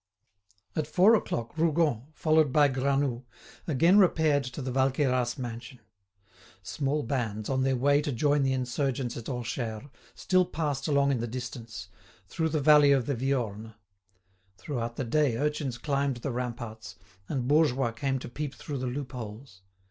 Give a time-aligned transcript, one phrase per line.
[0.75, 3.23] At four o'clock Rougon, followed by Granoux,
[3.67, 5.77] again repaired to the Valqueyras mansion.
[6.63, 11.19] Small bands, on their way to join the insurgents at Orcheres, still passed along in
[11.19, 11.87] the distance,
[12.27, 13.75] through the valley of the Viorne.
[14.57, 16.95] Throughout the day urchins climbed the ramparts,
[17.29, 19.61] and bourgeois came to peep through the loopholes.